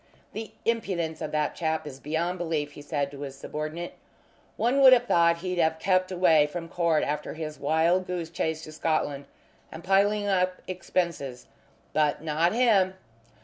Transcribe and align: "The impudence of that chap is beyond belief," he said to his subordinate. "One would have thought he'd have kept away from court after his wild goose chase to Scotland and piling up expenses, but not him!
"The 0.33 0.53
impudence 0.65 1.21
of 1.21 1.31
that 1.33 1.53
chap 1.53 1.85
is 1.85 1.99
beyond 1.99 2.39
belief," 2.39 2.71
he 2.71 2.81
said 2.81 3.11
to 3.11 3.21
his 3.21 3.35
subordinate. 3.37 3.93
"One 4.57 4.81
would 4.81 4.93
have 4.93 5.05
thought 5.05 5.37
he'd 5.45 5.59
have 5.59 5.77
kept 5.77 6.11
away 6.11 6.47
from 6.47 6.69
court 6.69 7.03
after 7.03 7.35
his 7.35 7.59
wild 7.59 8.07
goose 8.07 8.31
chase 8.31 8.63
to 8.63 8.71
Scotland 8.71 9.25
and 9.71 9.83
piling 9.83 10.27
up 10.27 10.59
expenses, 10.67 11.45
but 11.93 12.23
not 12.23 12.51
him! 12.51 12.95